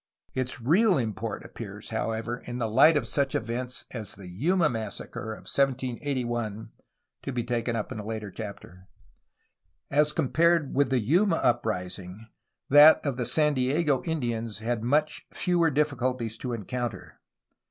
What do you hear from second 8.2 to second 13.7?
chapter). As compared with the Yuma uprising that of the San